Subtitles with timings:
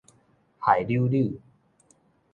[0.57, 1.31] 害溜溜